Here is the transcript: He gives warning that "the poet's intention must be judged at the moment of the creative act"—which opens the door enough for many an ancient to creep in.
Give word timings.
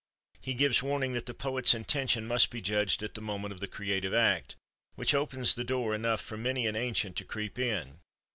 He 0.39 0.55
gives 0.55 0.81
warning 0.81 1.13
that 1.13 1.27
"the 1.27 1.33
poet's 1.35 1.75
intention 1.75 2.25
must 2.25 2.49
be 2.49 2.59
judged 2.59 3.03
at 3.03 3.13
the 3.13 3.21
moment 3.21 3.51
of 3.53 3.59
the 3.59 3.67
creative 3.67 4.15
act"—which 4.15 5.13
opens 5.13 5.53
the 5.53 5.63
door 5.63 5.93
enough 5.93 6.21
for 6.21 6.37
many 6.37 6.65
an 6.65 6.75
ancient 6.75 7.15
to 7.17 7.23
creep 7.23 7.59
in. 7.59 7.99